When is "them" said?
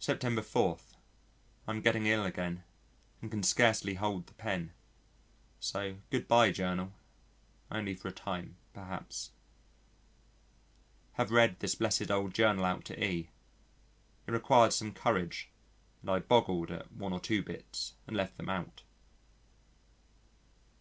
18.38-18.48